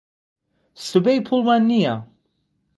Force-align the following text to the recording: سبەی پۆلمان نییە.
سبەی 0.87 1.19
پۆلمان 1.27 1.61
نییە. 1.71 1.95